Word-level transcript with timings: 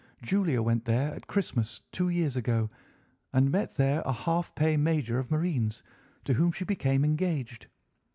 Julia 0.23 0.63
went 0.63 0.85
there 0.85 1.13
at 1.13 1.27
Christmas 1.27 1.81
two 1.91 2.09
years 2.09 2.35
ago, 2.35 2.71
and 3.31 3.51
met 3.51 3.75
there 3.75 4.01
a 4.01 4.11
half 4.11 4.55
pay 4.55 4.75
major 4.75 5.19
of 5.19 5.29
marines, 5.29 5.83
to 6.23 6.33
whom 6.33 6.51
she 6.51 6.65
became 6.65 7.05
engaged. 7.05 7.67